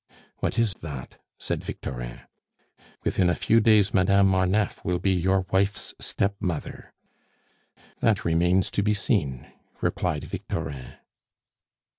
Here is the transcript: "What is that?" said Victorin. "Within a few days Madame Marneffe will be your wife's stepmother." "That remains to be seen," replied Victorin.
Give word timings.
"What 0.39 0.57
is 0.57 0.73
that?" 0.81 1.19
said 1.37 1.63
Victorin. 1.63 2.21
"Within 3.03 3.29
a 3.29 3.35
few 3.35 3.59
days 3.59 3.93
Madame 3.93 4.25
Marneffe 4.29 4.83
will 4.83 4.97
be 4.97 5.11
your 5.11 5.45
wife's 5.51 5.93
stepmother." 5.99 6.91
"That 7.99 8.25
remains 8.25 8.71
to 8.71 8.81
be 8.81 8.95
seen," 8.95 9.45
replied 9.79 10.23
Victorin. 10.23 10.93